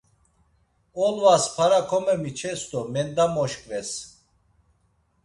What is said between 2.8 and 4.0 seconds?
mendamoşǩves.